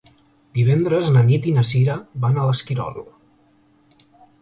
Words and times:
Divendres 0.59 1.11
na 1.17 1.21
Nit 1.27 1.45
i 1.51 1.55
na 1.59 1.65
Cira 1.73 1.99
van 2.25 2.41
a 2.41 2.49
l'Esquirol. 2.51 3.01